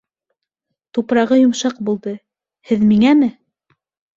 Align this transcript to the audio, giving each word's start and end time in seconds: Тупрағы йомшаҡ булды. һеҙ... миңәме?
Тупрағы 0.97 1.37
йомшаҡ 1.41 1.77
булды. 1.91 2.15
һеҙ... 2.71 2.89
миңәме? 2.95 3.29